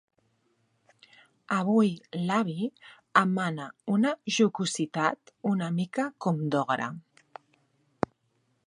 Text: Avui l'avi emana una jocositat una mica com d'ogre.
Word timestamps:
Avui 1.57 1.91
l'avi 2.29 2.65
emana 3.21 3.67
una 3.97 4.15
jocositat 4.39 5.35
una 5.53 5.71
mica 5.79 6.09
com 6.27 6.43
d'ogre. 6.57 6.91